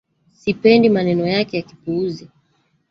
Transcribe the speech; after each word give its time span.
Sipendi 0.31 0.89
maneno 0.89 1.27
yake 1.27 1.57
ya 1.57 1.63
kiupuzi 1.63 2.29